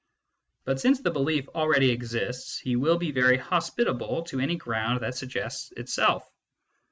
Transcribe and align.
But 0.63 0.79
since 0.81 0.99
the 0.99 1.11
belief 1.11 1.47
already 1.49 1.91
exists, 1.91 2.57
he 2.57 2.75
will 2.75 2.97
be 2.97 3.11
very 3.11 3.37
hos 3.37 3.69
pitable 3.69 4.25
to 4.29 4.39
any 4.39 4.55
ground 4.55 5.01
that 5.03 5.13
suggests 5.13 5.71
itself. 5.73 6.27